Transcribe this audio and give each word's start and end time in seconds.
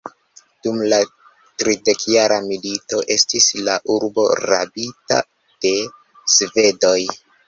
Dum 0.67 0.77
la 0.91 0.97
tridekjara 1.63 2.39
milito 2.45 3.01
estis 3.15 3.49
la 3.67 3.75
urbo 3.97 4.25
rabita 4.45 5.21
de 5.67 5.75
svedoj. 6.37 6.97